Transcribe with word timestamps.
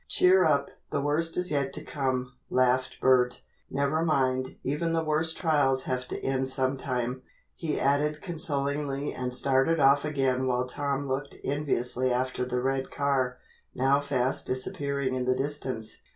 "Cheer 0.07 0.43
up, 0.45 0.71
the 0.89 0.99
worst 0.99 1.37
is 1.37 1.51
yet 1.51 1.73
to 1.73 1.83
come," 1.83 2.33
laughed 2.49 2.97
Bert. 2.99 3.43
"Never 3.69 4.03
mind, 4.03 4.57
even 4.63 4.93
the 4.93 5.03
worst 5.03 5.37
trials 5.37 5.83
have 5.83 6.07
to 6.07 6.19
end 6.25 6.47
some 6.47 6.75
time," 6.75 7.21
he 7.55 7.79
added 7.79 8.19
consolingly 8.19 9.13
and 9.13 9.31
started 9.31 9.79
off 9.79 10.03
again 10.03 10.47
while 10.47 10.65
Tom 10.65 11.05
looked 11.05 11.35
enviously 11.43 12.09
after 12.11 12.43
the 12.43 12.63
red 12.63 12.89
car, 12.89 13.37
now 13.75 13.99
fast 13.99 14.47
disappearing 14.47 15.13
in 15.13 15.25
the 15.25 15.35
distance. 15.35 16.01